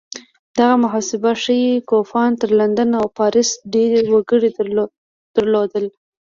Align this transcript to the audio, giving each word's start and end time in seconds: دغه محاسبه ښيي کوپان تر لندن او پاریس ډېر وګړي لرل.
دغه 0.57 0.75
محاسبه 0.83 1.31
ښيي 1.43 1.73
کوپان 1.89 2.31
تر 2.41 2.49
لندن 2.59 2.89
او 2.99 3.05
پاریس 3.17 3.49
ډېر 3.73 3.95
وګړي 4.13 4.49
لرل. 5.35 5.85